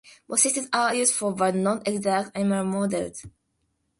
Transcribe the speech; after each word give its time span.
Both 0.27 0.39
systems 0.39 0.67
are 0.73 0.95
useful, 0.95 1.31
but 1.33 1.53
not 1.53 1.87
exact, 1.87 2.35
animal 2.35 2.65
models. 2.65 3.23